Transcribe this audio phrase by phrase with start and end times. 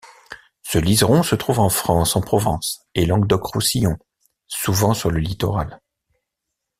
[0.63, 3.99] Ce liseron se trouve en France en Provence et Languedoc-Roussillon,
[4.47, 5.79] souvent sur le littoral.